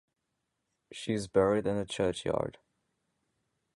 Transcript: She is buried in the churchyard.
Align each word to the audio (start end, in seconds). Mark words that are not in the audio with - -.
She 0.91 1.13
is 1.13 1.27
buried 1.27 1.67
in 1.67 1.77
the 1.77 1.85
churchyard. 1.85 2.57